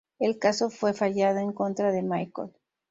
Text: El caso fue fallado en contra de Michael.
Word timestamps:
El 0.17 0.39
caso 0.39 0.71
fue 0.71 0.95
fallado 0.95 1.37
en 1.37 1.53
contra 1.53 1.91
de 1.91 2.01
Michael. 2.01 2.49